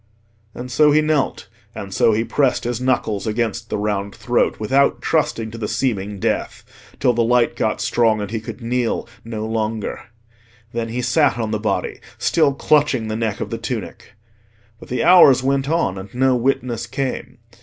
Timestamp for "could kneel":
8.39-9.07